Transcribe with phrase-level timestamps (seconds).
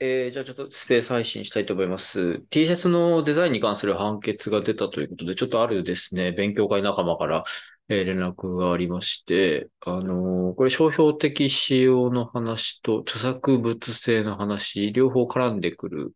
[0.00, 2.40] えー、じゃあちょっとスペース配信したいと思います。
[2.50, 7.44] T シャツのデザインに関する判決が出たということで、ちょっとあるですね、勉強会仲間から、
[7.88, 16.14] えー、連絡がありまして、あのー、これ商標的使用の話と著作物性の話、両方絡んでくる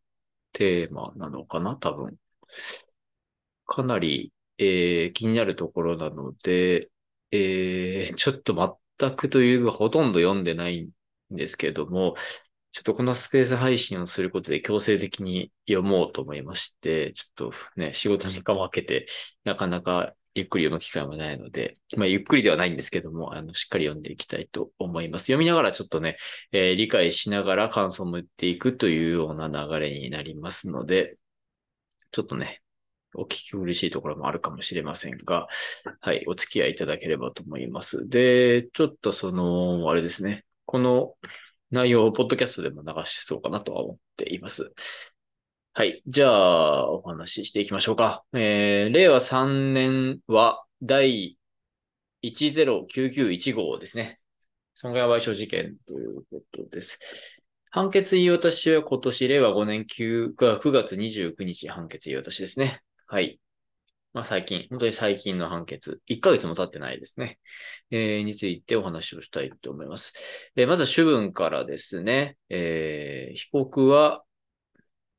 [0.52, 2.16] テーマなのかな、多分。
[3.66, 6.88] かなり、えー、気になるところなので、
[7.32, 10.82] えー、ちょっと全くというかほとんど読んでない
[11.32, 12.14] んですけれども、
[12.72, 19.07] ちょっとこのスペース配信をすることで強制的に読もうと思いまして、ちょっとね、仕事にかまけて、
[19.44, 25.25] なかなかゆっくり読む機会もないので、まあ、ゆっくりではないんですけども、あの、しっかり読んでいきたいと思います。
[25.25, 26.16] 読みながらちょっとね、
[26.53, 31.18] えー、理解しながら感想も言っていくというような流れになりますので、
[32.11, 32.62] ちょっとね、
[33.14, 35.47] お聞き苦しいところもあるかもしれませんが、
[36.00, 38.08] はい、お付き合いいただければと思います。
[38.08, 41.14] で、ちょっとその、あれですね、この
[41.72, 44.72] 内容をポッドキャストでも流しそうかなとは思っています。
[45.72, 46.02] はい。
[46.06, 48.24] じゃあ、お話ししていきましょうか。
[48.34, 51.38] えー、令和3年は第
[52.22, 54.20] 109915号ですね。
[54.74, 56.98] 損害賠償事件ということです。
[57.70, 62.82] 判決言い渡しは今年、令和5年 9, 9月29日判決言い渡しですね。
[63.06, 63.40] はい。
[64.12, 67.38] まあ最近、本当に最近の判決、1ヶ月も経ってないですね。
[67.91, 70.12] えー、についてお話をしたいと思います。
[70.55, 74.22] えー、まず主文からですね、えー、被告は、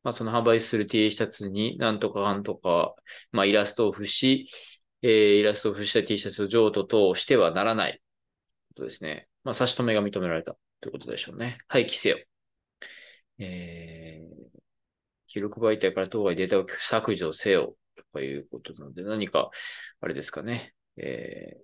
[0.04, 2.94] まあその販売する T シャツになんとかかんとか、
[3.32, 4.46] まあイラストを付し、
[5.02, 8.00] えー、イラストを付した T シャツを譲渡等してはならない。
[8.76, 9.28] とですね。
[9.44, 11.58] まあ差し止めが認められたということでしょうね。
[11.68, 12.20] 廃棄せよ。
[13.40, 14.60] えー、
[15.28, 17.76] 記録媒体から当該データを削除せよ。
[18.14, 19.50] ということなので、何か、
[20.02, 21.58] あれですかね、え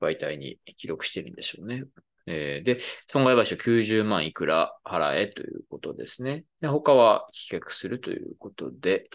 [0.00, 1.84] ー、媒体に記録してるんでしょうね。
[2.26, 6.44] えー、で、損害賠償90万いくら払えということですね。
[6.60, 9.08] で他は棄却するということで、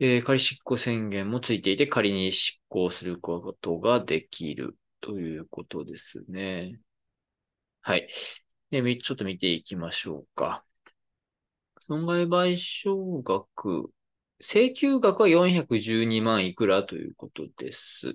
[0.00, 6.80] えー、仮執行宣言もついていて、仮に執行することができるということですね。
[7.82, 8.08] はい。
[8.70, 10.64] で、ちょっと見ていきましょうか。
[11.78, 13.90] 損害賠償額
[14.40, 18.14] 請求額は412万いくらということです。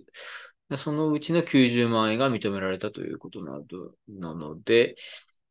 [0.77, 4.95] そのうちの90万円が認められたということなどなので、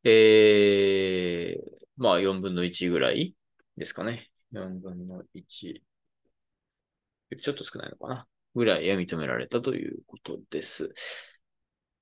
[0.05, 3.35] えー、まあ4分の1ぐらい
[3.77, 4.31] ですかね。
[4.53, 5.83] 4分の1。
[7.41, 8.27] ちょっと少ないのかな。
[8.55, 10.93] ぐらいが認められたということです。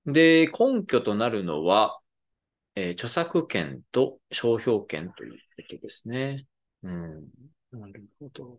[0.06, 2.00] で、根拠となるのは、
[2.74, 5.38] えー、著作権と商標権というこ
[5.68, 6.46] とですね。
[6.82, 7.28] うん。
[7.72, 8.58] なるほど。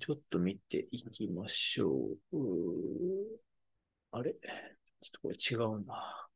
[0.00, 1.90] ちょっと見ていきましょ
[2.32, 2.36] う。
[2.36, 3.40] う
[4.12, 4.32] あれ？
[4.32, 6.28] ちょっとこれ違うな。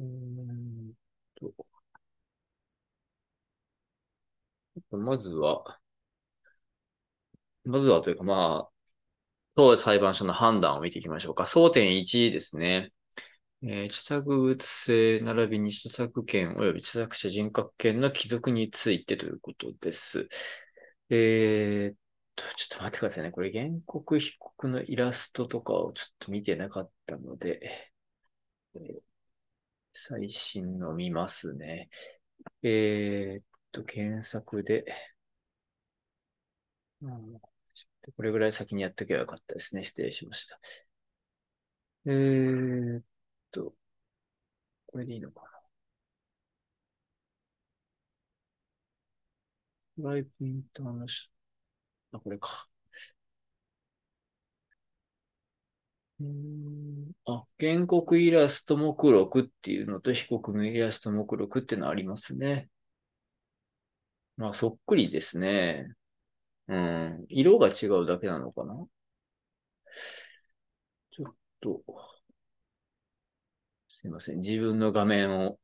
[0.00, 0.92] うん
[1.36, 1.52] と。
[4.90, 5.78] まずは、
[7.64, 8.70] まずはというかまあ、
[9.56, 11.44] 当裁判所の判断を見ていきましょうか。
[11.44, 12.92] 争点1ですね。
[13.62, 20.28] えー、著作物性並びに著作権及び著作者人格権の帰属についてということです。
[21.10, 21.96] えー、っ
[22.36, 23.30] と、ちょっと待ってくださいね。
[23.32, 27.60] これ原告被告のイラストとかをちょっと見てなかったので、
[28.74, 29.00] えー、
[29.92, 31.88] 最新の見ますね。
[32.62, 34.84] えー、っと、検索で、
[37.02, 37.40] うん、
[37.74, 39.82] ちょっとこれぐらい先にやっとけばよかったですね。
[39.82, 40.60] 失礼しました。
[42.06, 43.02] えー、っ、
[44.88, 45.42] これでいいのか
[49.98, 50.10] な。
[50.10, 51.28] ライブインターナショ
[52.12, 52.20] ナル。
[52.20, 52.68] あ、これか。
[57.26, 62.68] あ、原告イラスト目録っていうのと被告のイラスト目録っていうのありますね。
[64.36, 65.92] まあ、そっくりですね。
[66.68, 67.26] うん。
[67.30, 68.74] 色が違うだけなのかな
[71.10, 71.82] ちょっと。
[74.00, 74.42] すいません。
[74.42, 75.58] 自分の画面を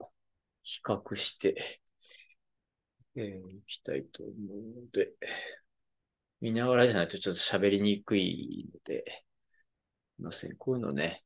[0.64, 1.80] 比較して、
[3.14, 5.12] えー、いきたいと思うので、
[6.40, 9.04] 見ながらじゃないとちょっと喋りにくいので、
[10.16, 10.56] すいません。
[10.56, 11.22] こういうのね、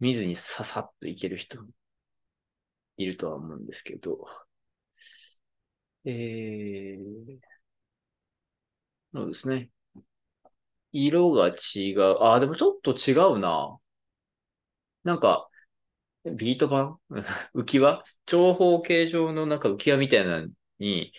[0.00, 1.64] 見ずにささっといける人
[2.98, 4.26] いるとは思うんですけど、
[6.04, 7.38] えー、
[9.14, 9.70] そうですね。
[10.92, 12.22] 色が違う。
[12.22, 13.78] あ、でもちょっと違うな。
[15.04, 15.47] なんか、
[16.30, 16.98] ビート板？
[17.54, 18.02] 浮き輪？
[18.26, 20.48] 長方形状のなんか浮き輪みたいなの
[20.78, 21.12] に、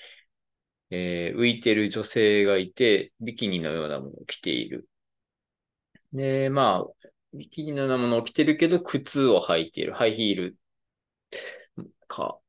[0.91, 4.87] えー、浮いてる女性がいて、ビキニのようなものを着ている。
[6.13, 9.93] で、まあ、ビキニのようなものを着てるけど、靴を履いている。
[9.93, 10.57] ハイヒール
[12.07, 12.39] か、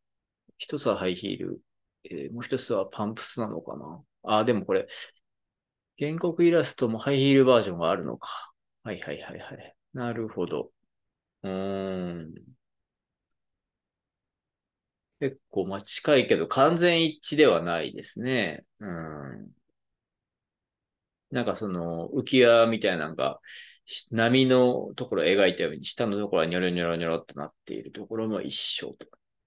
[0.58, 1.60] 一つはハイヒール、
[2.04, 4.02] えーもう一つはパンプスなのかな？
[4.22, 4.86] あ、でもこれ、
[5.98, 8.52] 原告イラストもハイヒールバージョンがあるのか。
[8.82, 9.76] はいはいはいはい。
[9.92, 10.70] なるほど。
[11.42, 12.34] うん。
[15.20, 18.64] 結構、まあ、近いけど完全一致ではないですね。
[18.80, 19.50] うん。
[21.30, 23.38] なんかその浮き輪みたいなのが
[24.10, 29.06] 波のところを描いたように下のところはニョロニョロニョロっとなっているところも一緒と。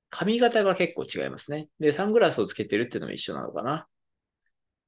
[0.10, 1.70] 髪型が結構違いますね。
[1.80, 3.88] で、サングラスをつけてるっていうのも一緒なのかな。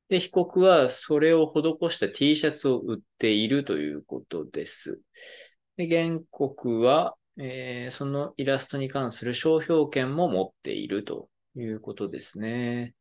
[0.08, 5.02] で、被告はそれを施した T シャツを売っているということです。
[5.78, 12.96] で、原告は、えーそのイラストに関する商標権も持っているということですね。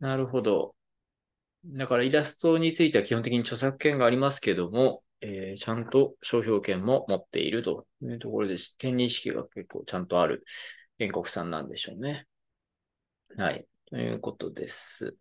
[0.00, 0.74] なるほど。
[1.66, 8.76] だからイラストについては基本的に著作権がありますけども、えーちゃんと商標権も持っているというところです。
[8.78, 10.44] 権利意識が結構ちゃんとある
[10.98, 12.26] 原告さんなんでしょうね。
[13.36, 13.66] はい。
[13.86, 15.16] ということです。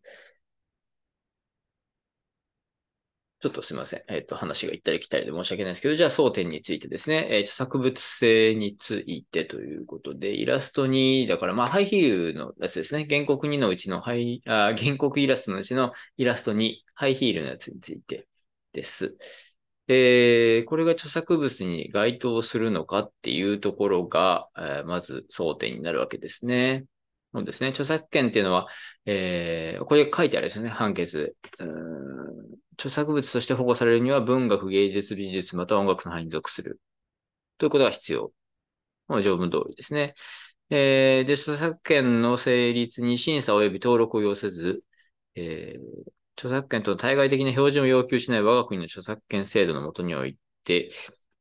[3.41, 4.03] ちょっとすみません。
[4.07, 13.05] えっ、と、話が行ったり来たりで申し訳ないですけど、じゃあ争点についてですね、えー著作物性についてということで、イラストに、だからまあ、ハイヒールのやつですね。
[13.09, 18.27] 原告2のうちのハイ、あ原告イラストのうちのイラスト2、ハイヒールのやつについて
[18.71, 19.15] です。
[19.87, 26.85] えーこれが著作物に該当するのかっていうところが、えーまず争点になるわけですね。
[27.35, 27.69] そうですね。
[27.69, 28.67] 著作権っていうのは、
[29.05, 31.35] えーこれ書いてあるんですね、判決。
[32.77, 36.79] 著作物として保護されるには文学、芸術、美術、または音楽の範囲に属する。
[37.59, 38.33] ということが必要。
[39.07, 40.15] まあ条文通りですね。
[40.71, 44.83] えーで、著作権の成立に審査及び登録を要せず、
[45.35, 50.91] えー著作権との対外的な標準を要求しない我が国の著作権制度のもとにおいて、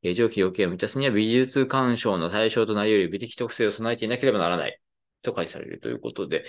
[0.02, 4.80] えー上記要件を満たすには美術鑑賞の対象となり得る美的特性を備えていなければならない。
[5.24, 6.44] と開示されるということで、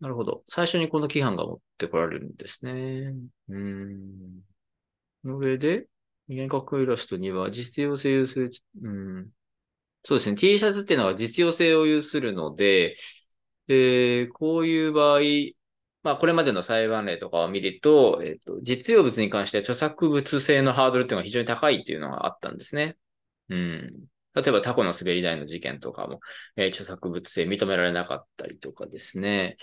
[0.00, 0.44] なるほど。
[0.46, 3.14] 最初にこの規範が持ってこられるんですね。
[3.48, 4.42] うん。
[5.24, 5.86] の上で、
[6.28, 8.50] 原告イラストには実用性を有する、
[8.82, 9.30] うん。
[10.04, 10.36] そうですね。
[10.36, 12.96] T シャツっていうのは実用性を有するので、
[13.68, 15.20] えーこういう場合、
[16.02, 22.96] まあ、これまでの裁判例とかを見ると、えっ、と、実用物に関しては著作物性のハードルっていうのが非常に高いっていうのがあったんですね。
[23.50, 23.86] うん。
[24.34, 26.20] 例えばタコの滑り台の事件とかも、
[26.56, 29.56] えー著作物性認められなかったりとかですね。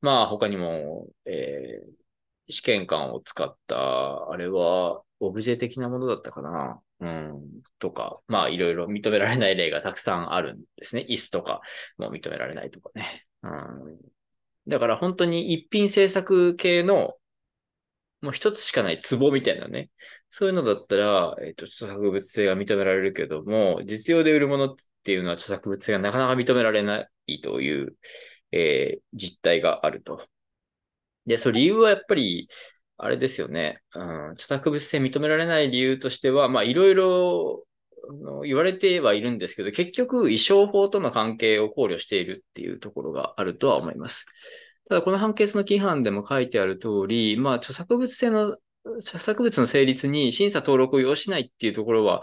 [0.00, 1.96] まあ他にも、えー
[2.48, 6.80] 試験官を使った、あれは、オブジェ的なものだったかな。
[7.00, 7.62] うん。
[7.78, 11.06] とか、まあいろいろ認められない例がたくさんあるんですね。
[11.10, 11.60] 椅子とか
[11.98, 13.26] も認められないとかね。
[13.42, 13.98] うん。
[14.68, 17.16] だから本当に一品制作系の、
[18.22, 19.90] もう一つしかない壺みたいなね。
[20.38, 27.96] そういうのだったら、えっ、と、著作物性が認められるけども、実用で売るものっていうのは著作物性がなかなか認められないという、
[28.52, 30.20] えー実態があると。
[31.24, 32.48] で、その理由はやっぱり、
[32.98, 33.80] あれですよね。
[33.94, 37.64] うん、著作物性認められない理由としては、まあ、いろいろ
[38.44, 44.26] 言われてはいるんですけど、結局、衣装法との関係を考慮しているっていうところがあるとは思います。
[44.86, 48.58] ただ、この判決の規範でも書いてある通り、まあ、著作物性の、
[48.98, 52.22] 著作物の成立に審査登録を要しないっていうところは、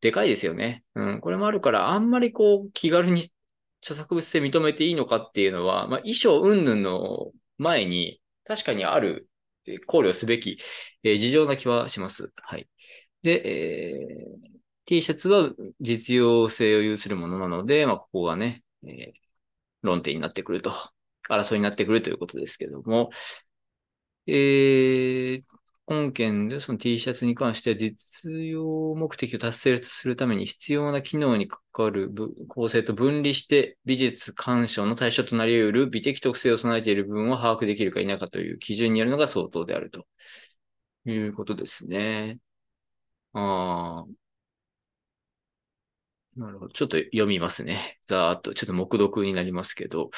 [0.00, 0.84] でかいですよね。
[0.94, 3.30] うん、これもあるから、あんまりこう、気軽に
[3.82, 9.28] 著作物性認めていいのかっていうのは、まあ、衣装云々の前に、確かにある、
[9.86, 10.58] 考慮すべき、
[11.04, 12.32] えー事情な気はします。
[12.36, 12.68] はい。
[13.22, 14.50] で、えー
[14.86, 19.20] T シャツは実用性を有するものなので、まあ、ここがね、えー
[19.82, 20.72] 論点になってくると、
[21.28, 23.10] 争いになってくるということですけども、
[24.26, 25.59] えー
[25.90, 32.12] 本件でその T シャツに関しては実用目的を達成するために必要な機能に関わる
[32.48, 40.06] 構成と分離して美術鑑賞の対象となり得る美的特性を備えている部分を把握できるか否かという基準にあるのが相当であると
[41.06, 42.38] いうことですね。
[43.32, 44.20] ああ。
[46.36, 46.72] なるほど。
[46.72, 47.98] ちょっと読みますね。
[48.06, 50.10] ざーっと、ちょっと目読になりますけど、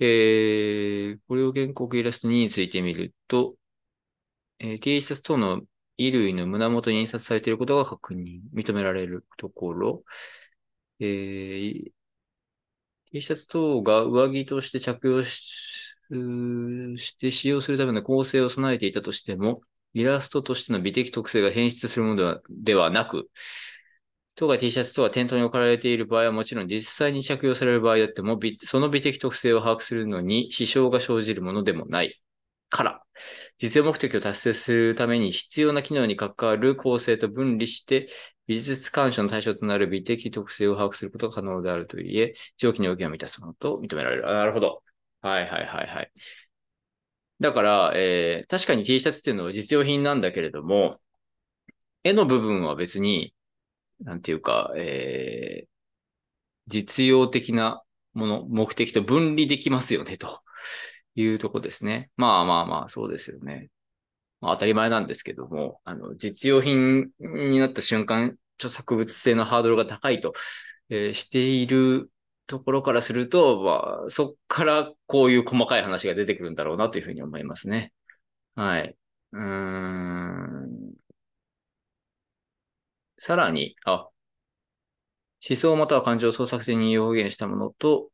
[0.00, 3.54] えー、これを原告イラスト2についてみると、
[4.58, 5.62] えー T シャツ等の
[5.96, 10.04] 衣類の胸元に印刷されていることが確認、認められるところ、
[11.00, 11.92] えー
[13.12, 15.42] T シャツ等が上着として着用し
[16.10, 19.62] して使用するための構成を備えていたとしても、
[19.94, 23.30] イラストとしての美的特性が変質するものではではなく、
[24.36, 32.20] 当該 T シャツとは店頭に置かれている場合はもちろん実際に着用される場合であっても、その美的特性を把握するのに支障が生じるものでもない。
[32.74, 33.02] から、
[33.58, 38.08] 実用目的を達成するために必要な機能に関わる構成と分離して、
[38.46, 44.22] 美術鑑賞の対象となる美的特性を把握することが可能であるといえ、上記に要件を満たすものと認められる。
[44.24, 44.82] なるほど。
[45.22, 46.12] はいはいはいはい。
[47.40, 51.00] だから、えー確かに T シャツっていうのは実用品なんだけれども、
[52.04, 53.34] 絵の部分は別に、
[54.00, 55.68] なんていうか、えー
[56.66, 57.82] 実用的な
[58.14, 60.42] もの、目的と分離できますよね、と
[61.14, 62.10] いうとこですね。
[62.16, 63.70] まあまあまあ、そうですよね。
[64.40, 70.34] まあ、当たり前なんですけども、あの、実用品になった瞬間、著作物性のハードルが高いと、
[70.90, 72.10] えーしている
[72.46, 77.92] ところからすると、まあ、そっからこういう細かい話が出てくるんだろうなというふうに思いますね。
[78.56, 78.96] はい。
[79.32, 80.94] うん。
[83.18, 84.08] さらに、あ、
[85.48, 88.10] 思想または感情を創作的に表現したものと、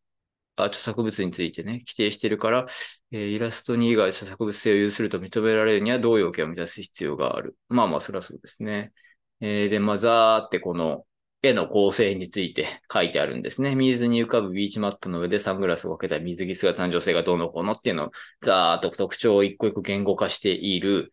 [0.62, 2.66] あ著作物についてね、規定しているから、
[3.12, 7.56] えーイラストに以外著作物性を有すると認められるには同要件を満たす必要がある。
[7.68, 8.92] まあまあ、それはそうですね。
[9.40, 11.06] えーで、まあ、ざーってこの
[11.42, 13.74] 絵の構成について 書いてあるんですね。
[13.74, 18.10] 水に浮かぶビーチマットの上でサングラスをかけた水着姿の女性がどうのこうのっていうのを
[18.42, 21.10] ざーっと特徴を一個一個言語化している。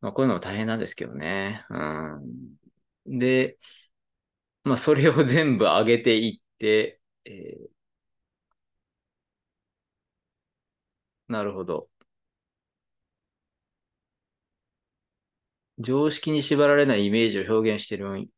[0.00, 1.64] まあ、こういうのも大変なんですけどね。
[1.70, 1.78] う
[3.16, 3.18] ん。
[3.18, 3.56] で、
[4.64, 7.73] まあ、それを全部上げていって、えー
[11.28, 11.88] なるほど。
[15.78, 18.28] 常識に縛られないイメージを表現してる。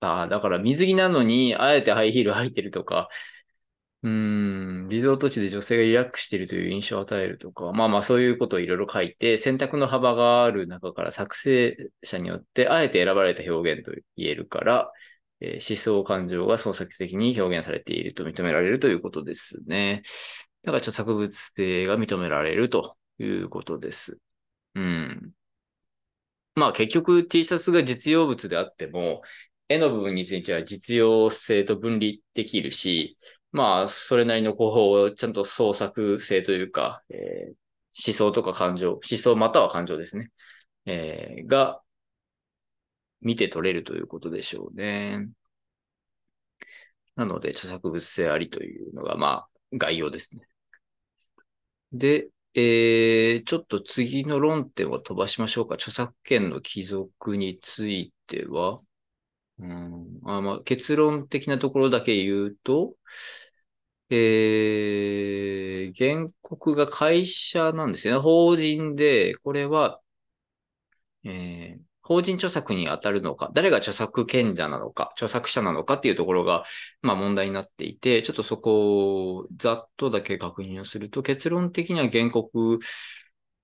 [0.00, 3.08] ああ、だから水着なのに、あえてハイヒール 履いてるとか、
[4.02, 4.10] うー
[4.86, 14.92] ん、リゾート地で女性がリラックスしてるという印象を与えるとか、まあまあそういうことをいろいろ書いて、選択の幅がある中から作成者によってあえて選ばれた表現と言えるから、
[15.40, 20.02] えー思想感情が創作的に表現されていると認められるということですね。
[20.68, 24.18] だから著作物性が認められるということです。
[24.74, 25.32] うん。
[26.56, 29.22] まあ結局 T シャツが実用物であっても、
[29.70, 33.16] 絵の部分については実用性と分離できるし、
[33.50, 37.54] まあそれなりのこう、ちゃんと創作性というか、えー
[38.06, 40.30] 思想とか感情、思想または感情ですね。
[40.86, 41.82] えーが
[43.20, 45.28] 見て取れるということでしょうね。
[47.16, 50.47] なので著作物性ありというのがまあ概要ですね。
[51.92, 55.74] で、えー、ちょっと次の論点を飛ばしましょうか。
[55.74, 58.80] 著作権の帰属については、
[59.58, 62.94] うんあまあ、結論的なところだけ言うと、
[64.10, 68.20] えー、原告が会社なんですよね。
[68.20, 70.00] 法人で、これは、
[71.24, 76.64] えー法人著作に当たるのか、誰が著作権者なのか、著作者なのかっていうところが、
[77.02, 82.78] まあ問題になっていて、ちょっとそこをざっとだけ確認をすると、結論的には原告、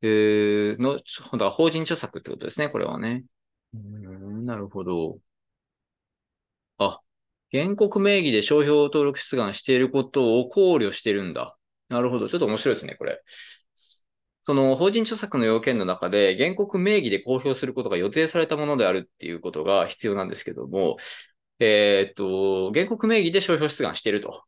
[0.03, 3.25] えーの、法人著作ってことですね、これはね。
[3.73, 5.19] うーん、なるほど。
[6.77, 7.01] あ、
[7.51, 11.57] 原告名義で商標登録出願していることを考慮してるんだ。
[11.89, 12.29] なるほど。
[12.29, 13.23] ちょっと面白いですね、これ。
[14.47, 20.99] その法人著作の要件の中で原告名義で公表することが予定されたものであるっていうことが必要なんですけども、
[21.61, 24.45] えーっと、原告名義で商標出願していると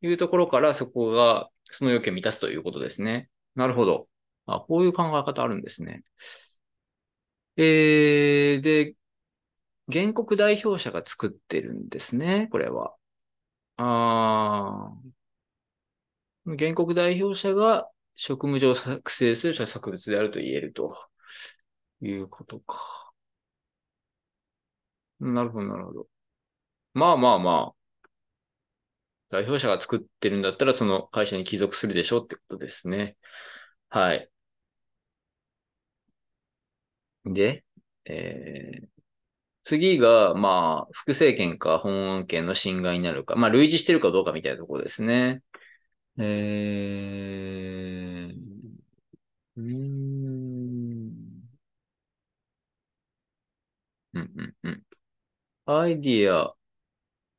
[0.00, 3.30] いうところからそこがその要件を満たすということですね。
[3.56, 4.06] なるほど。
[4.46, 6.04] あ、こういう考え方あるんですね。
[7.56, 8.94] えー、で、
[9.90, 12.94] 原告代表者が作ってるんですね、これは。
[13.76, 14.92] あ
[16.46, 20.94] 原告代表者が職務上作成する著作物であると言えると
[22.02, 23.12] いうことか。
[25.20, 26.08] なるほど、なるほど。
[26.94, 27.76] まあまあまあ。
[29.30, 33.16] 代表者が作ってるんだったら、その会社に帰属するでしょうってことですね。
[33.88, 34.30] はい。
[37.24, 37.64] で、
[38.04, 38.88] えー
[39.64, 45.42] 次が、まあ、複製権か本案権の侵害になるか、まあ、類似してるかどうかみたいなところですね。
[46.18, 48.36] えー、
[49.56, 51.42] うーん。
[54.14, 54.82] うんうんうん。
[55.66, 56.54] アイディア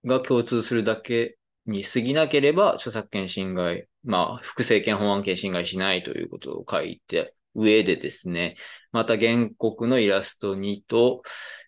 [0.05, 8.57] が共通するだけに過ぎなければ、著作権侵害、まあ、複製権、本案権侵害しないということを書いて、上でですね、
[8.91, 11.23] また原告のイラストにと、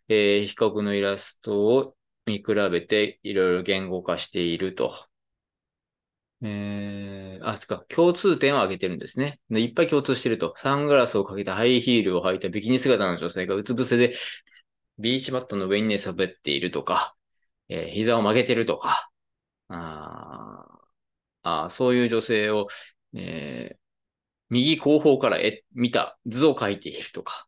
[0.09, 1.95] えー被告のイラストを
[2.25, 5.07] 見比べていろいろ言語化していると。
[6.41, 9.39] えー、あ、つか、共通点を挙げてるんですね。
[9.51, 10.53] いっぱい共通してると。
[10.57, 14.15] サングラスをかけたハイヒールを履いたビキニ姿の女性がうつ伏せで
[14.99, 17.15] ビーチマットの上に寝そべっているとか、
[17.69, 19.09] えー膝を曲げてるとか、
[19.69, 20.65] あ
[21.43, 22.67] あ、そういう女性を、
[23.13, 23.77] えー
[24.49, 27.47] 右後方からえ見た図を描いているとか、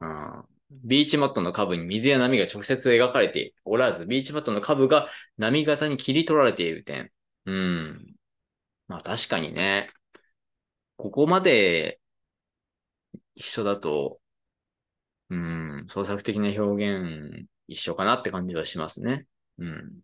[0.00, 0.46] あー
[0.84, 7.12] ビーチマットの下部に水や波が直接描かれておらず、ビーチマットの下部が波型に切り取られている点。
[7.46, 8.17] うん。
[8.88, 9.88] まあ確かにね。
[10.96, 12.00] ここまで
[13.34, 14.20] 一緒だと、
[15.30, 19.26] うん、創作的な表現一緒かなって感じはしますね。
[19.58, 20.00] うん。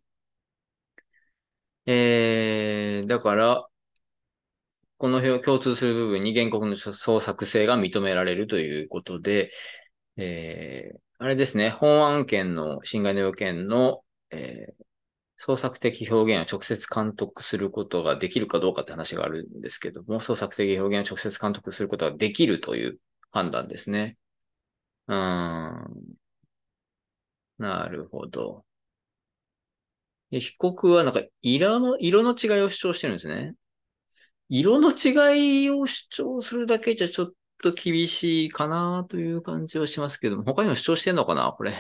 [1.87, 3.67] えー、だから、
[4.99, 9.51] この共通する部分に原告の創作性が認められるということで、
[10.17, 14.85] えー、あれですね、本案件の侵害の要件の、えー、
[15.37, 22.99] 創作的表現を直接監督することができるかどうかって話があるんですけども、創作的表現を直接監督することができるという
[23.31, 24.17] 判断ですね。
[25.09, 26.15] うーん。
[27.59, 28.65] なるほど。
[30.31, 33.55] で被告はなんか色の、色の違いを主張してるんですね。
[34.49, 41.75] 色の違いを主張するだけじゃちょっと厳しいかなという感じはしますけども、他にも主張してんのかなこれ。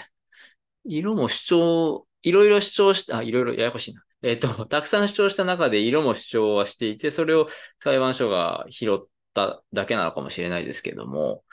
[0.84, 4.02] 色も主張、いろいろ主張した、あ、いろいろややこしいな。
[4.22, 8.98] えっ、と、 たくさん主張した中で色も主張はしていて、それを裁判所が拾っ
[9.34, 11.44] ただけなのかもしれないですけども、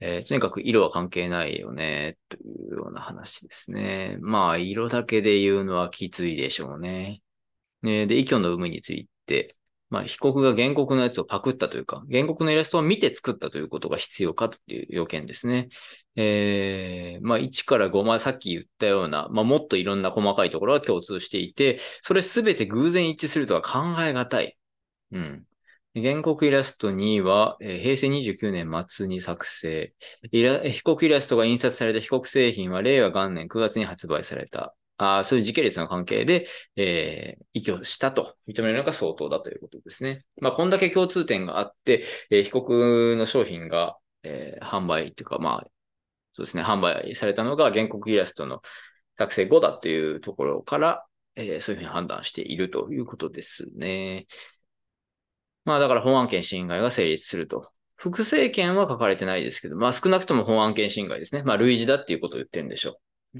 [0.00, 2.40] えー、とにかく色は関係ないよね、とい
[2.72, 4.16] うような話ですね。
[4.20, 7.22] まあ、色だけで言うのはきついでしょうね。
[7.82, 9.56] ねで、意挙の有無について、
[9.94, 15.68] まあ、被告が原告のやつをパクったというか、原告のイラストを見て作ったということが必要かという要件ですね。
[16.16, 24.56] えー、まあ、1から5までさっき言ったような、まあ、もっといろんな細かいところが共通していて、それすべて偶然一致するとは考えがたい。
[25.12, 25.44] うん。
[25.94, 29.94] 原告イラスト2は、えー、平成29年末に作成。
[30.32, 34.74] 被告イラストが印刷された被告製品は令和元年9月に発売された。
[34.96, 36.46] あそういう時系列の関係で、
[36.76, 40.24] えー、依拠したと認めるのが相当だということですね。
[40.40, 45.66] まあ、こんだけ共通点があって、えー、被告の商品が、えー、販売というか、まあ、
[46.32, 48.60] そうですね、販売されたのが原告イラストの
[49.16, 51.04] 作成後だというところから、
[51.36, 54.26] えー、そういうふうに判断しているということですね。
[55.64, 57.70] まあだから本案件侵害が成立すると。
[57.96, 61.42] 複製権は書かれてないですけど、まあ少なくとも本案件侵害ですね。
[61.42, 62.98] まあ類似だっていうことを言ってるんでしょ
[63.34, 63.38] う。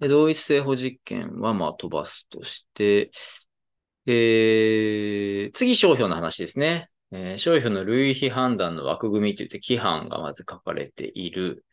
[0.00, 3.10] で同一性保実験はまあ飛ばすとして、
[4.06, 6.90] えー、次商標の話ですね。
[7.12, 11.64] えー、商標の類比判断の枠組みといって規範がまず書かれている。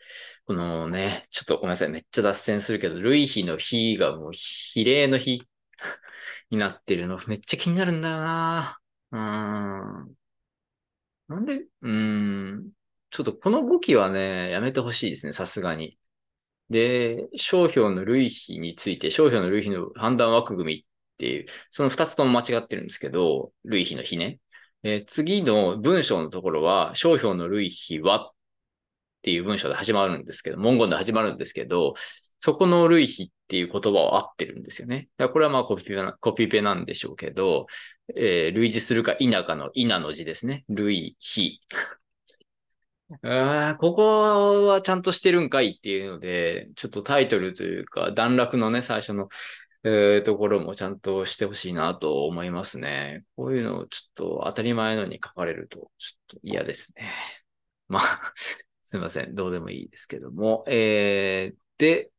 [0.46, 1.90] このね、ちょっとごめんなさい。
[1.90, 5.44] めっちゃ脱線するけど、類比の比がもう比例の比
[6.52, 8.80] になってるの、めっちゃ気になるんだよな
[9.12, 10.16] うん。
[11.28, 12.72] なんで、うん。
[13.10, 15.98] ちょっとこの動きはね、やめてほしいですね、さすがに。
[16.70, 20.86] で、商標の類比について、商標の類比の判断枠組みっ
[21.18, 24.40] ていう、その二つとも間違ってるんですけど、類比の比ね。
[24.84, 28.32] えー、次の文章のところは、商標の類比はっ
[29.22, 31.94] ていう文章で始まるんですけど、文言で始まるんですけど、
[32.40, 35.08] そこの類比っていう言葉は合ってるんですよね。
[35.32, 37.68] これはまあコピペなコピペなんでしょうけど、
[38.18, 40.66] えー、類似するか否かの否の字ですね。
[40.68, 41.62] 類比。
[43.22, 49.30] あここはちゃんとしてるんかいっていうので、ちょっとタイトルというか、段落のね、最初の、
[49.84, 53.24] えー、ところもちゃんとしてほしいなと思いますね。
[53.36, 57.12] こういうのをちょっと当たり前のに書かれると、ちょっと嫌ですね。
[57.88, 58.34] まあ、
[58.84, 59.36] すいません。
[59.36, 60.64] どうでもいいですけども。
[60.68, 62.12] えー、で、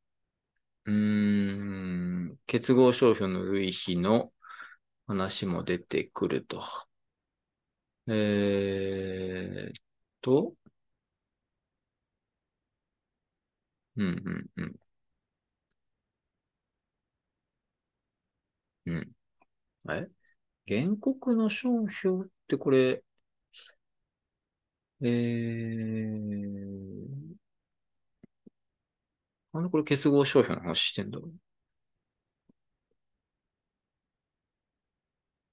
[0.86, 4.32] うん、結合商標の類比の
[5.06, 6.62] 話も出てくると。
[8.06, 9.80] えー
[10.20, 10.54] と、
[13.96, 14.74] うん、うん、うん。
[18.86, 19.12] うん。
[19.90, 20.08] え
[20.68, 23.04] 原告の商標ってこれ、
[25.00, 27.34] えー、
[29.54, 31.32] なんでこれ結合商標の話してんだろう。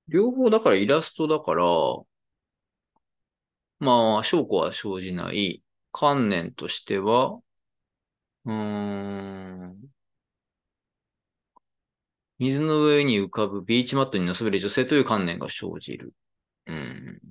[0.07, 1.63] 両方だからイラストだから、
[3.79, 5.61] まあ、証拠は生じない。
[5.91, 7.41] 観念としては、
[8.45, 9.91] うん、
[12.39, 16.13] 水の上に浮かぶビーチマットに乗せる女性という観念が生じる。
[16.67, 17.21] うん。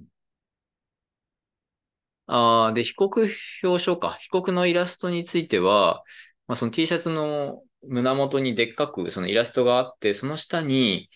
[2.26, 3.20] ああ、で、被告
[3.62, 4.14] 表彰か。
[4.14, 6.04] 被告のイラストについては、
[6.46, 11.10] まあ、その T シャツの胸元にでっかくそのイラストがあって、その下に、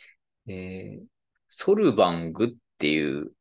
[0.48, 1.06] えー、
[1.48, 3.32] ソルバングっていう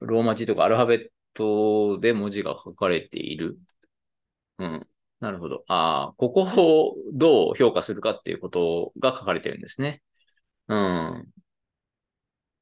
[0.00, 3.58] ローマ字とかアルファベットで文字が書かれている。
[4.58, 4.88] うん。
[5.20, 5.64] なるほど。
[5.66, 10.02] ああ、ここをどう評価するかっていうことが書かれてるんですね。
[10.68, 11.26] うん。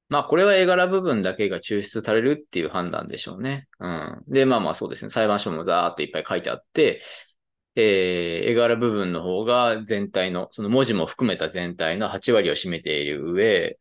[0.08, 3.66] まあ、これは絵柄部分だけが抽出されるっていう判断でしょうね。
[3.80, 4.22] うん。
[4.28, 5.10] で、まあまあそうですね。
[5.10, 7.00] 裁判所もざーっといっぱい書いてあって、
[7.74, 13.76] えー、絵柄部分の方が全体の、その文字も含めた全体の8割を占めている上、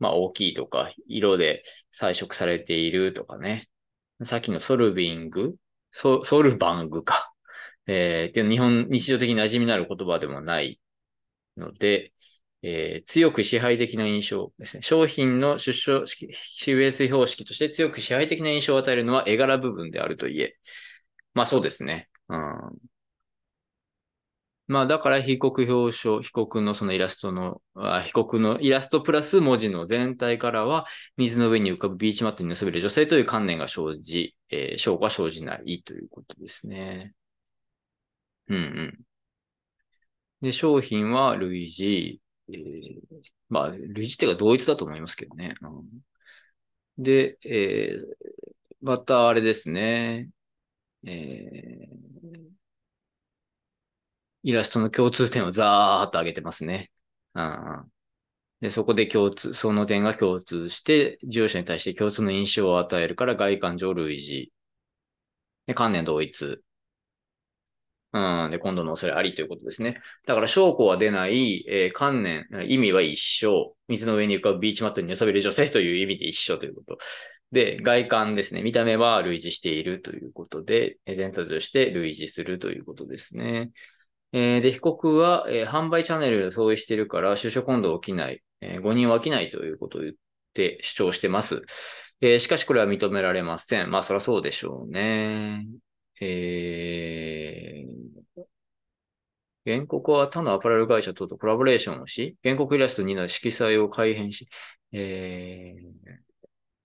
[0.00, 3.68] まあ大きいとか、色で彩色されているとかね。
[4.24, 5.54] さっきのソルビング？
[5.92, 7.32] ソソルバングか。
[7.86, 10.80] えー、けど日本、日常的に馴染みのある言葉でもない
[11.56, 12.12] ので、
[12.62, 14.82] えー、強く支配的な印象ですね。
[14.82, 20.56] 商品の出生式、CUS 標識として強く支配的な印象を与えるのは絵柄部分であるといえ。
[21.34, 22.08] まあそうですね。
[22.28, 22.76] うん。
[24.68, 37.14] まあだから被告表彰、被告のそのイラストの、あ被告のイラストプラス文字の全体からは水の上に浮かぶビーチマットに結べる女性という観念が生じ、えー、証拠は生じないということですね。
[38.48, 39.06] うんうん。
[40.40, 43.00] で、商品は類似、えー、
[43.48, 45.54] まあ、類似っていうか同一だと思いますけどね。
[45.62, 48.06] うん、で、えー、
[48.82, 50.30] またあれですね。
[51.04, 52.50] えー、
[54.42, 56.90] イラストの共通点をザーッと上げてますね。
[57.34, 57.92] うん、
[58.60, 64.52] で、そこで共通、その点が共通して、従業者に対して共通の印象を与えるから外観上類似。
[65.66, 66.62] で、観念同一。
[68.44, 68.50] うん。
[68.50, 70.00] で、今度の恐れありということですね。
[70.26, 73.76] だから、証拠は出ない、えー、観念、意味は一緒。
[73.88, 76.98] 水の上に浮かぶビーチマットに寝そべる女性という意味で一緒ということ。
[77.52, 78.62] で、外観ですね。
[78.62, 83.70] 見た目は類似しているということで、全体として類似するということですね。
[84.32, 90.14] えー、で、被告は、えー、販売チャンネルを相違しているから、出所今度起きない、えー、誤認は起きないということを言っ
[90.52, 91.62] て主張してます。
[92.20, 93.90] えー、しかしこれは認められません。
[93.90, 95.64] まあ、そりゃそうでしょうね。
[96.20, 98.42] えー、
[99.64, 104.48] 原告は他のアパレル会社等とコラボレーションをし、原告イラストにの色彩を改変し、
[104.92, 106.12] えー、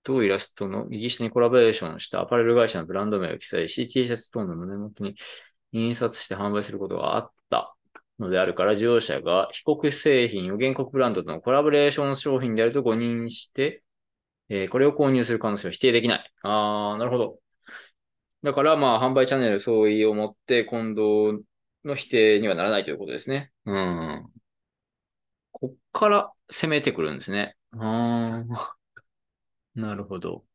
[0.03, 5.15] 当イラストの右下にコラボレーションしたアパレル会社のブランド名を記載し、T シャツ等の胸元に
[5.71, 7.75] 印刷して販売することがあった
[8.19, 13.83] のであるから、事業者が被告製品を原告ブランドとのコラボレーション商品であると誤認して、
[14.49, 16.31] えー、これを購入する可能性は否定できない。
[16.43, 17.39] あー、なるほど。
[18.43, 21.41] だから、まあ、販売チャンネル相違をもって、今度
[21.85, 23.51] の否定にはならないということですね。
[23.65, 24.31] うん。
[25.51, 27.55] こっから攻めてくるんですね。
[27.73, 28.49] うん。
[29.75, 30.45] なるほど。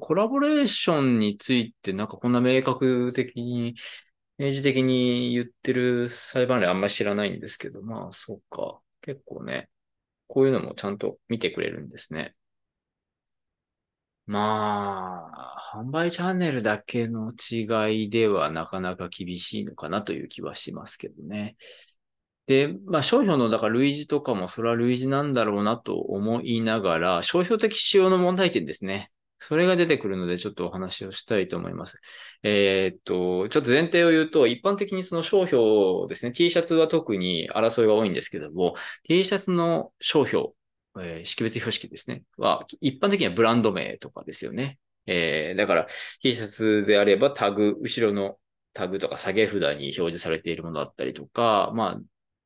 [0.00, 3.76] コラボレーションについて、なんかこんな明確的に、
[4.38, 8.80] 明示的に言ってる裁判例あんまり知らないんですけど、まあ、そうか。
[9.00, 9.70] 結構ね、
[10.28, 12.34] こういうのもちゃんと見てくれるんですね。
[14.26, 21.56] まあ、販売チャンネルだけの違いではなかなか厳しいのかなという気はしますけどね。
[22.46, 29.10] で、まあ、商標の、だから類似とかもそれは類似なんだろうなと思いながら、商標的使用の問題点ですね。
[29.38, 32.00] それが出てくるので、ちょっとお話をしたいと思います。
[32.42, 40.48] えー、っと、ちょっと前提を言うと、一般的にその商標ですね、T シャツは特に争いが多いんですけども、T シャツの商標
[41.00, 42.22] えー、識別標識ですね。
[42.36, 44.78] は、一般的にはブランド名とかですよね。
[45.06, 45.86] えー、だから
[46.20, 48.38] T シャツであればタグ、後ろの
[48.72, 52.00] タグとか下げ札に表示されているものだったりとか、まあ、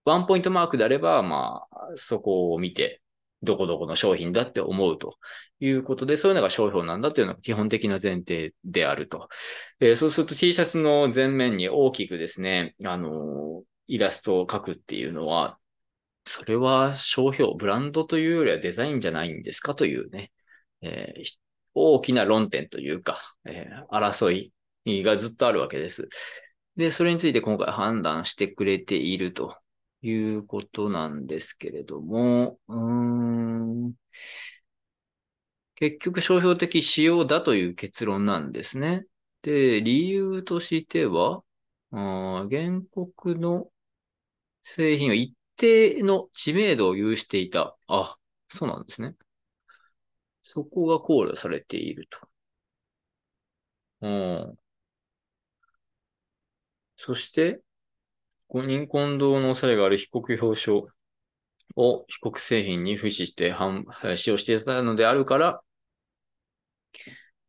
[0.04, 3.02] ワンポイントマークであれば、まあ、そこを見て、
[3.42, 5.16] どこどこの商品だって思うと
[5.60, 9.28] いうことで、そういうのが商標なんだというのが基本的な前提であると。
[9.80, 15.58] えー、そうすると T シャツの前面に大きくですね、あのー、イラストを描くっていうのは、
[16.30, 20.30] それは商標、ブランドというよりはデザインじゃないんですかというね、
[20.80, 21.22] えー、
[21.74, 24.52] 大きな論点というか、えー、争い
[25.02, 26.08] がずっとあるわけです。
[26.76, 29.56] で、それについて今回判断してくれていると
[30.02, 32.78] いうことなんですけれども、うー
[33.88, 33.92] ん
[35.74, 39.04] 結局商標的使用だという結論なんですね。
[39.42, 41.42] で、理由としては、
[41.90, 43.68] あ原告の
[44.62, 47.76] 製品は一定の知名度を有していた。
[47.86, 48.16] あ、
[48.48, 49.14] そうなんですね。
[50.42, 52.28] そこが考慮されていると。
[54.00, 54.58] うん。
[56.96, 57.60] そして、
[58.48, 60.92] 誤認混同の恐れがある被告表彰
[61.76, 63.54] を被告製品に付して
[64.16, 65.62] 使用していたのであるから、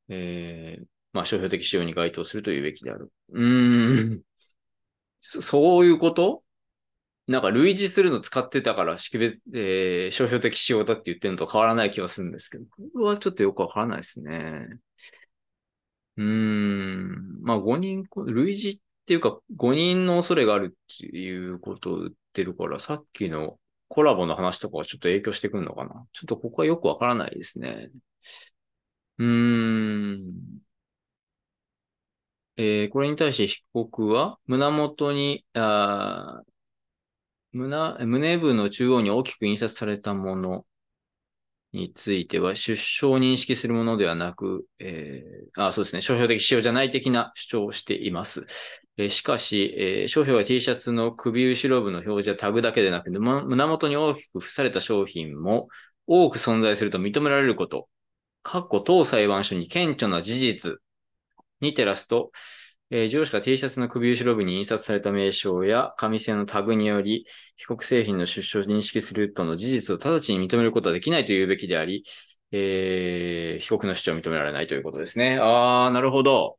[0.09, 3.11] えー、まあ、商標的使用に該当するというべきである。
[3.29, 4.21] うーん。
[5.19, 6.43] そういうこと？
[7.27, 14.67] なんか類似するの使ってたから識別、えー、商標的仕様だって言ってるのと変わらない気はするんですけど、これはちょっとよくわからないですね。
[16.17, 17.41] うーん。
[17.41, 26.05] まあ5人、類似っていうか5人の恐れがあるっていうことを言ってるから、さっきのコラボの話とかはちょっと影響してくるのかな。
[26.13, 27.91] ちょっとここはよくわからないですね。
[29.17, 30.61] うーん。
[32.57, 36.41] えー、これに対して被告は胸元に、あ
[37.53, 40.65] 胸、胸部の中央に大きく印刷されたもの
[41.73, 48.45] については、出生を認識するものではなく、えー、あ、そうですね、商標的使用じゃない的な主張をしています。
[48.97, 55.69] えー、しかし、えー、商標は T シャツの首後ろ部の表示やタグだけでなく、胸元に大きく付された商品も
[56.07, 57.87] 多く存在すると認められること、
[58.43, 60.77] 当裁判所に顕著な事実
[61.61, 62.31] に照らすと、
[62.93, 67.25] えー、上司が T シャツの首後ろ部に印刷された名称や紙製のタグにより、
[67.55, 72.03] 被告製品の出所を認識するとの事実を直ちに認めることはできないと言うべきであり、
[72.51, 75.39] えー、被告の主張を認められないということですね。
[75.41, 76.57] あー、なるほど。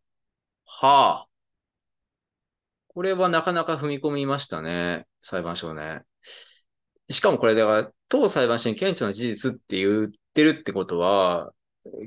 [0.64, 1.28] はあ。
[2.88, 5.06] これはなかなか踏み込みましたね。
[5.20, 6.00] 裁判所ね。
[7.10, 11.52] しかもこれ、だから、当裁判所に顕著な事実って言ってるってことは、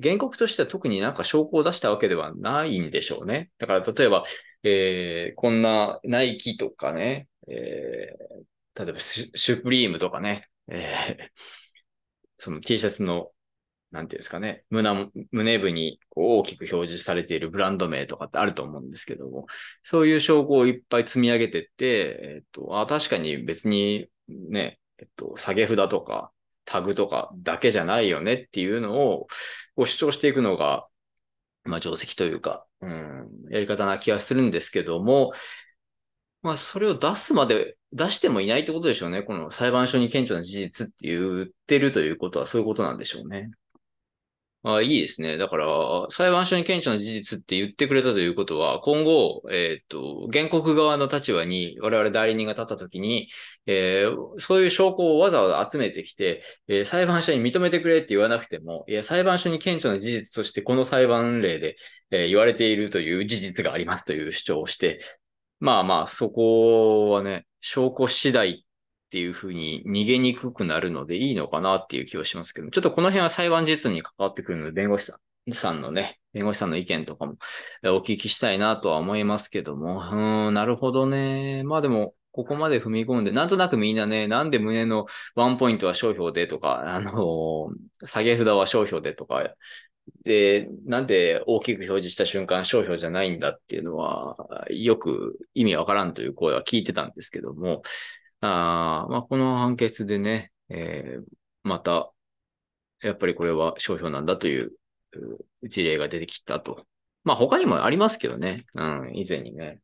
[0.01, 3.49] 原告としては特になんか証拠を出したわけではないんでしょうね。
[3.57, 4.23] だから例えば、
[4.63, 11.23] えー、こんなナイキとかね、えー、例えばシュプリームとかね、えー、
[12.38, 13.31] その T シャツの、
[13.91, 19.45] なんていうんですかね、胸、胸部に大きく表示されているブランド名とかってあると思うんですけども、
[19.83, 26.31] そういう証拠をいっぱい積み上げてって、えっと、あ、確かに別にね、えっと、下げ札とか、
[26.65, 29.28] タグとかだけじゃないよねっていうのを
[29.75, 30.88] こ主張していくのが、
[31.63, 35.34] まあ、定石というか、うん、やり方な気がするんですけども、
[36.41, 39.23] まあ、それを出すまで、出してもいないってことでしょうね。
[39.23, 43.49] この裁判所に顕著な事実って言ってるということはそういうことなんでしょうね。
[44.67, 45.38] あいいですね。
[45.38, 45.67] だから、
[46.10, 53.30] 裁判所に顕著な事実って言ってくれたということは、今後、えっ、ー、と、原告側の立場に我々代理人が立ったときに、
[53.67, 61.75] えー、そういう証拠をわざわざ集めてきて、えー、裁判所に認めてくれって言わなくても、いや、裁判所に顕著な事実としてこの裁判例で、
[62.10, 64.99] え言われているという事実がありますという主張をして、
[65.60, 68.64] まあまあ、そこはね、証拠次第
[69.05, 77.35] っていうふうに逃げにくくなるのでいいのかなっていう気はしますけど、ちょっとこの辺は裁判実に関わってくるので、弁護士さんさんのね、弁護士さんの意見とかも
[77.83, 80.01] お聞きしたいなとは思いますけども、
[80.47, 81.63] うん、なるほどね。
[81.63, 87.69] まあでも、ここまで踏み込んで、なんとなくみんなね、なんで胸のワンポイントは商標でとか、あの
[88.03, 89.55] 下げ札は商標でとか、
[90.23, 94.35] で、なんで大きく表示した瞬間商標じゃないんだっていうのは、
[94.69, 97.83] よく意味わからんという声は聞いてたんですけども、
[98.45, 101.23] あまあ、この判決でね、えー、
[101.63, 102.12] また、
[103.01, 104.71] やっぱりこれは商標なんだという
[105.63, 106.86] 事例が出てきたと。
[107.23, 108.65] まあ他にもありますけどね。
[108.73, 109.79] うん、以前にね。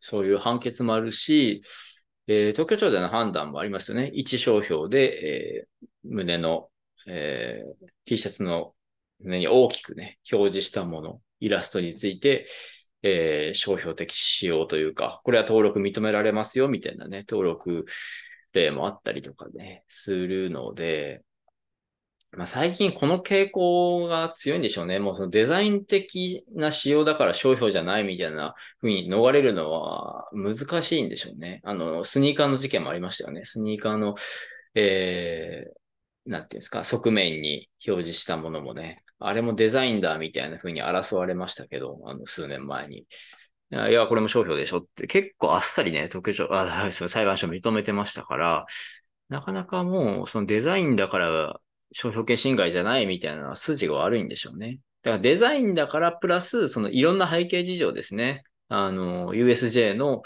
[0.00, 1.62] そういう判決もあるし、
[2.28, 4.10] えー、東京庁での判断もありますよね。
[4.14, 6.68] 一商標で、えー、胸の、
[7.06, 8.74] えー、T シャツの
[9.20, 12.46] 胸に大きくね、表示したもの、イラストについて、
[13.02, 17.86] えー、商標的使用というか、これは登録認められますよ、みたいなね、登録
[18.52, 21.22] 例もあったりとかね、するので、
[22.32, 24.98] まあ、最近この傾向が強いんでしょうね。
[24.98, 31.62] もうそのデザイン的な仕様だから商標じゃないみたいな風に逃れるのは難しいんでしょうね。
[31.64, 33.46] あの、スニーカーの事件もありましたよね。
[33.46, 34.14] スニーカーの、
[34.74, 35.87] えー、
[36.28, 43.06] なんていうんですか、側面に表示したものもね、あれもデザインだみたいな風に争われましたけど、あの、数年前に。
[43.70, 48.66] いや、これも商標でしょって結構あっさりね、特徴、あ、裁判所認めてましたから、
[49.28, 51.60] なかなかもう、そのデザインだから
[51.92, 54.78] 商標権侵害じゃないみたいな筋が悪いんでしょうね。
[55.02, 58.42] だからデザインだからプラス、そのいろんな背景事情ですね。
[58.68, 60.22] あの、USJ の、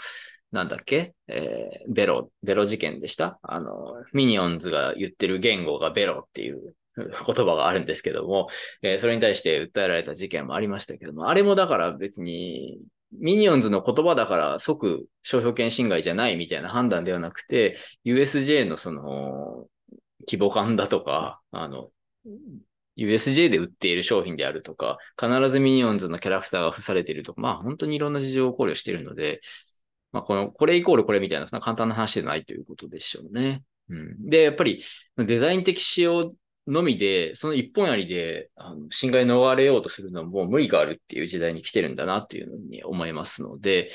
[0.53, 3.39] なんだっけ、えー、ベロ、ベロ事件でした？
[3.41, 8.47] あの、ミニオンズが言ってる言語がベロっていう 言葉があるんですけども、
[8.83, 12.77] えー、それに対して訴えられた事件もありましたけども、あれもだから別に、
[13.11, 19.65] ミニオンズの言葉だから即商標権侵害じゃないみたいな判断ではなくて、USJ のその
[20.27, 21.89] 規模感だとか、あの、
[22.95, 29.41] USJ で売っている商品であるとか、必ずミニオンズのキャラクターが付されているとか、まあ本当にいろんな事情を考慮しているので、
[30.13, 33.63] まあこの、これイコールこれみたいな、そんな簡単な話でないということでしょうね。
[33.89, 34.29] うん。
[34.29, 34.81] で、やっぱり
[35.17, 36.33] デザイン的仕様
[36.67, 43.89] のみで、その一本やりで、あの侵害逃れようとするのはもう無理があるっていう時代に来てるんだなっていうのに思いますので、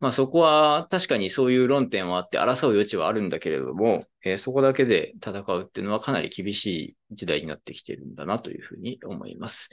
[0.00, 6.66] まあそこは確かにそういう論点はあって争う余地はあるんだけれども、えー、そこだけで戦うっていうのはかなり厳し
[7.10, 9.68] い時代になってきてるんだなというふうに思います。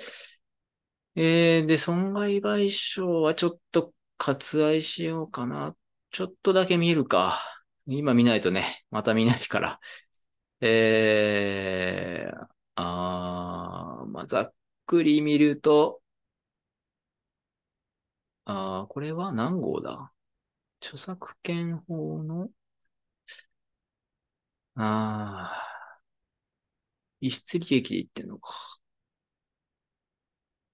[1.16, 5.76] えー、で、損害賠償はちょっと割愛しようかな。
[6.12, 7.40] ちょっとだけ見るか。
[7.86, 9.80] 今見ないとね、また見ないから。
[10.62, 14.54] えー、あー、まあ、ざっ
[14.86, 16.02] くり見ると、
[18.46, 20.12] あー、これは何号だ？
[20.82, 22.50] 著作権法の、
[24.76, 28.52] あー逸失利益で言ってんのか。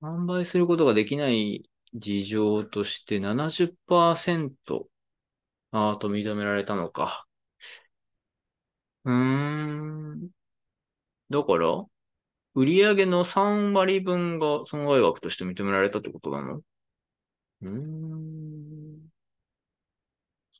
[0.01, 4.89] 販売することができない事情として70%
[5.71, 7.27] アート認められたのか。
[9.05, 10.29] うーん。
[11.29, 11.85] だから、
[12.55, 16.57] 売上の3割分が損害額として認められたってことなの？
[16.57, 19.09] うーん。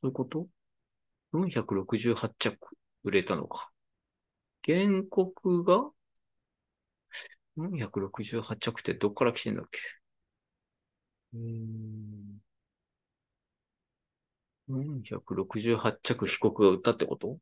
[0.04, 0.48] ういうこと
[1.32, 3.70] ?468 着売れたのか。
[4.64, 5.90] 原告が
[7.56, 9.78] ?468 着ってどっから来てんだっけ？
[11.34, 12.40] うーん。
[14.68, 17.38] 468着被告が売ったってこと？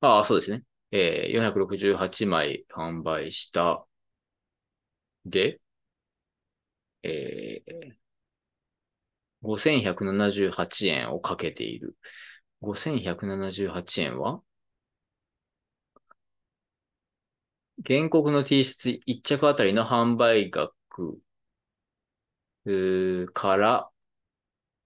[0.00, 0.62] ああ、そうですね。
[0.92, 3.86] えー、468枚販売した。
[5.24, 5.60] で、
[7.02, 7.94] えー、
[9.42, 11.96] 5178円をかけている。
[12.60, 13.66] 5178
[14.02, 14.42] 円は？
[17.86, 21.18] 原告の T シャツ1着あたりの販売額
[23.32, 23.90] から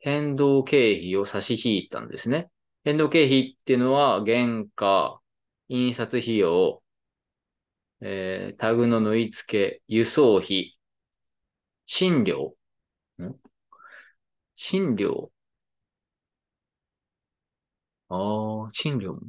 [0.00, 2.50] 変動経費を差し引いたんですね。
[2.84, 5.20] 変動経費っていうのは原価、
[5.68, 6.82] 印刷費用、
[8.00, 10.76] えー、タグの縫い付け、輸送費、
[11.86, 12.54] 賃料
[13.22, 13.34] ん？
[14.54, 15.30] 賃料？
[18.08, 19.20] ああ、賃料も？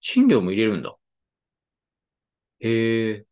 [0.00, 0.94] 賃料も入れるんだ。
[2.60, 3.26] へえ。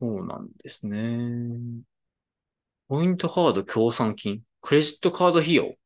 [0.00, 1.82] そうなんですね。
[2.88, 4.42] ポイントカード協賛金？
[4.60, 5.76] クレジットカード費用？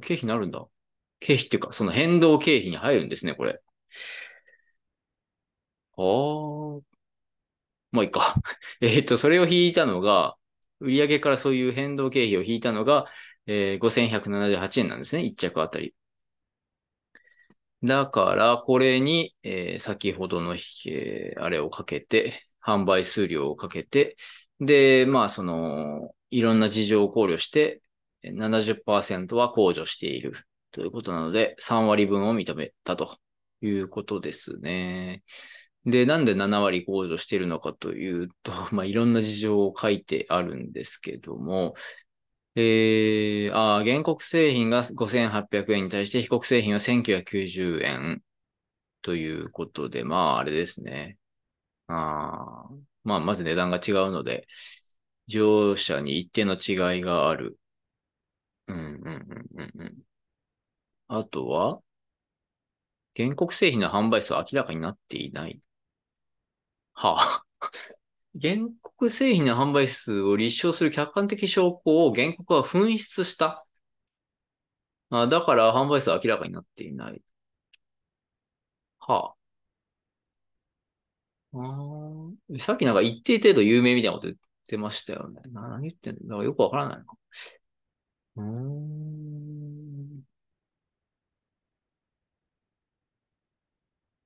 [0.00, 0.66] 経費になるんだ。
[1.20, 3.62] 経費っていうか、その変動経費に入るんですね、これ。
[5.96, 6.94] ああ。
[7.92, 8.34] まあいいか。
[8.80, 10.36] えっと、それを引いたのが、
[10.80, 13.06] 売上からそういう変動経費を引いたのが、
[13.46, 15.94] えー、5178円なんですね、1着あたり。
[17.84, 22.32] だから、これに、えー、先ほどの、えー、あれをかけて、
[22.66, 24.16] 販売数量をかけて、
[24.58, 27.82] で、まあ、その、いろんな事情を考慮して、
[28.22, 30.34] 70%は控除している
[30.70, 33.18] ということなので、3割分を認めたと
[33.60, 35.22] いうことですね。
[35.84, 41.74] で、なんで7割控除しているのかというと、 まあ、いろんな事情を書いてあるんですけども、
[42.56, 48.22] えー、あ原告製品が5800円に対して被告製品は1990円
[49.02, 51.18] ということで、まあ、あれですね。
[51.88, 52.68] あ
[53.04, 54.48] まあ、まず値段が違うので、
[55.28, 57.58] 乗車に一定の違いがある。
[58.66, 59.80] うん、うん、うん、うん。
[59.82, 60.04] うん
[61.08, 61.82] あとは、
[63.16, 65.60] 原告製品の販売数は明らかになっていない。
[66.94, 67.44] はあ。
[68.40, 73.66] 原告製品の販売数を立証する客観的証拠を原告は紛失した。
[75.10, 77.22] あだから販売数は明らかになっていない。
[78.98, 79.34] は
[81.52, 81.58] あ。
[82.56, 85.40] あさっきなんか一定程度有名みたいなこと言ってましたよね。
[85.52, 86.28] 何言ってんの？
[86.30, 87.04] だかよくわからないの。
[88.36, 90.24] うーん。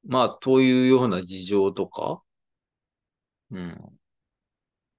[0.06, 2.22] まあ、というような事情とか、
[3.50, 3.98] うん。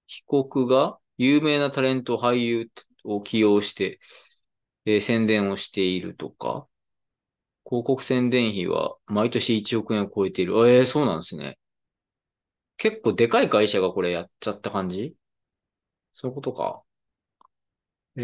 [0.07, 2.69] 被告が有名なタレント、俳優
[3.03, 3.99] を起用して、
[4.85, 6.67] えー、宣伝をしているとか、
[7.65, 10.69] 広告宣伝費は毎年1億円を超えている。
[10.69, 11.57] ええ、そうなんですね。
[12.77, 15.15] 結構でかい会社がこれやっちゃった感じ？
[16.13, 16.83] そういうことか。
[18.15, 18.21] え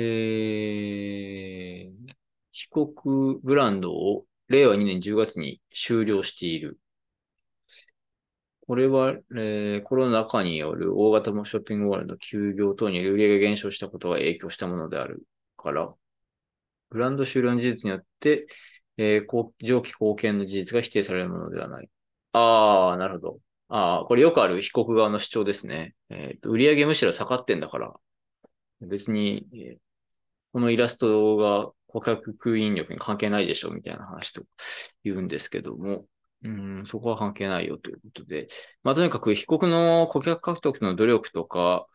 [1.91, 2.13] ー、
[2.51, 6.79] 被告ブランドを令和2年10月に終了している。
[8.67, 15.23] これは、えー、コロナ禍による大型ショッピングモールの休業等による売り上が減少したことが影響したものである
[15.55, 15.93] から、
[16.89, 18.47] ブランド終了の事実によって、
[18.97, 21.89] えー、上記貢献の事実が否定されるものではない。
[22.33, 23.39] ああ、なるほど。
[23.67, 25.95] ああ、これよくある被告側の主張ですね。
[26.09, 27.93] え、ー、と、売上むしろ下がってんだから、
[28.81, 29.77] 別に、えー、
[30.53, 34.43] このイラストが顧客吸引力に関係ないでしょみたいな話と
[35.03, 36.05] 言うんですけども、
[36.45, 38.47] うん、そこは関係ないよということで、
[38.83, 41.87] まあ、とにかく被告の顧客獲得の努力とか、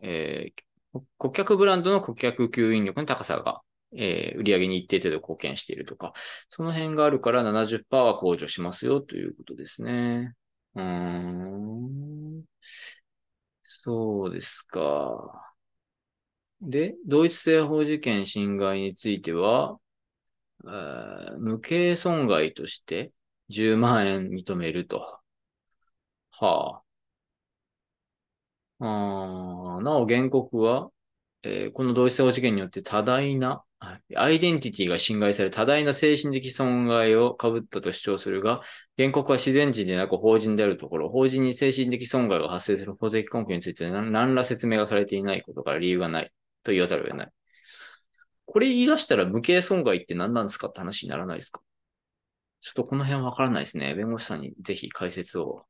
[0.00, 3.62] えー、顧客ブランドの顧客吸引力の高さが、
[3.96, 6.12] えー、売上に一定程度貢献しているとか、
[6.50, 10.34] その辺があるから70%は控除しますよということですね。
[10.76, 12.44] うん。
[13.64, 15.52] そうですか。
[16.60, 19.78] で、同一性法事件侵害については、
[21.38, 23.12] 無形損害として
[23.48, 25.20] 10万円認めると。
[26.30, 26.86] はあ。
[29.78, 30.90] あなお原告は、
[31.42, 33.62] えー、この同一性法事件によって多大な
[34.16, 38.62] アイデンティティが侵害され多大な精神的損害を被ったと主張するが、
[38.96, 46.32] 原告は自然人でなく法人であるところ、法人に精神的損害が発生する法的根拠について何ら説明がされていないことから理由がない
[46.64, 47.32] と言わざるを得ない。
[48.46, 51.60] これ言い出したら無形損害って何なんですかって話にならないですか？
[52.66, 53.94] ちょっとこの辺わからないですね。
[53.94, 55.66] 弁護士さんにぜひ解説を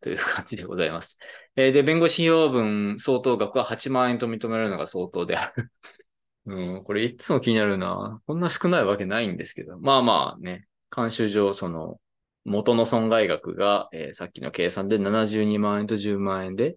[0.00, 1.18] という感じでございます。
[1.56, 5.72] えー、で、弁護士費用分相当額は8万円と認められるのが相当である。
[6.46, 8.22] うん、これいつも気になるな。
[8.28, 9.76] こんな少ないわけないんですけど。
[9.80, 12.00] まあまあね、慣習上、その、
[12.44, 16.76] 元の損害額が、えー、さっきの計算で72万円と10万円で、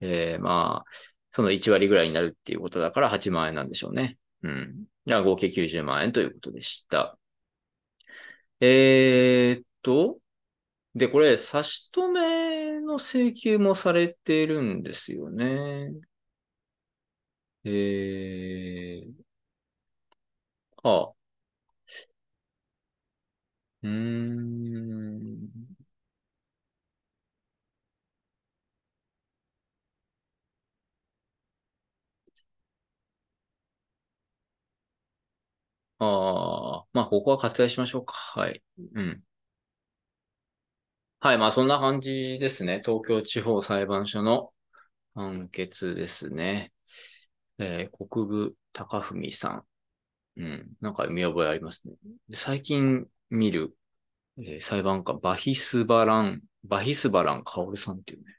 [0.00, 0.90] えー、まあ、
[1.30, 4.16] その1割ぐらいになるっていうことだから8万円なんでしょうね。
[4.42, 4.86] うん。
[5.04, 7.18] じゃあ合計90万円ということでした。
[8.66, 10.20] えー、っと、
[10.94, 15.92] で、これ、差し止めの請求もされてるんですよね。
[17.64, 19.24] えー、
[20.82, 21.14] はあ。
[23.82, 25.48] うん。
[35.98, 36.63] ああ、
[36.94, 38.14] まあ、ここは割愛しましょうか。
[38.14, 38.62] はい。
[38.94, 39.22] うん。
[41.18, 42.82] はい、まあ、そんな感じですね。
[42.84, 44.52] 東京地方裁判所の
[45.14, 46.72] 判決ですね。
[47.58, 49.64] えー、国分高文さん。
[50.36, 51.94] うん、なんか見覚えありますね。
[52.32, 53.76] 最近見る、
[54.38, 58.34] えー、裁判官、バヒスバラン、バヒスバランカオルさんっていうね。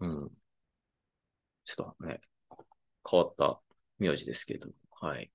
[0.00, 0.30] うん。
[1.64, 2.20] ちょっとね、
[3.08, 3.60] 変わった
[3.98, 4.68] 名字ですけど、
[5.00, 5.30] はい。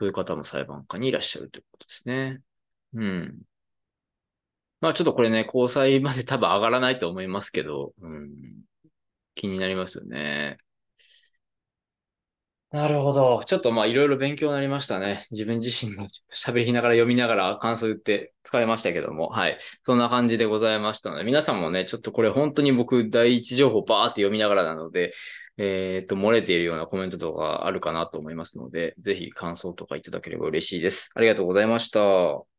[0.00, 2.40] そういう方も裁判官にいらっしゃるということですね。
[2.94, 3.42] うん。
[4.80, 8.30] まあちょっとこれね、交際まで多分上がらないと思いますけど、うん、
[9.34, 10.56] 気になりますよね。
[12.70, 13.42] なるほど。
[13.44, 15.26] ちょっとまあいろいろ勉強になりましたね。
[15.32, 19.28] 自分自身もちょっと喋りながら読みながら感想言って疲れましたけども。
[19.28, 19.58] はい。
[19.84, 25.12] そんな感じでございましたので、皆さんもね、ちょっとこれ本当に僕第一情報バーって読みながらなので、
[25.62, 31.10] えっ、と、漏れているようなコメントとかあるかなと思いますので、ぜひ感想とかいただければ嬉しいです。
[31.14, 32.49] ありがとうございました。